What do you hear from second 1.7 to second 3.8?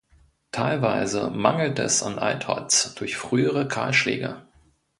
es an Altholz durch frühere